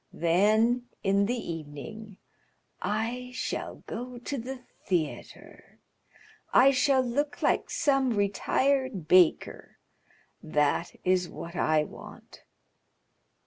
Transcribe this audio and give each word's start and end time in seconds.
Then, 0.13 0.87
in 1.03 1.27
the 1.27 1.37
evening, 1.37 2.17
I 2.81 3.29
shall 3.35 3.83
go 3.85 4.17
to 4.17 4.37
the 4.39 4.63
theatre; 4.87 5.77
I 6.51 6.71
shall 6.71 7.03
look 7.03 7.43
like 7.43 7.69
some 7.69 8.15
retired 8.17 9.07
baker. 9.07 9.77
That 10.41 10.95
is 11.03 11.29
what 11.29 11.55
I 11.55 11.83
want." 11.83 12.41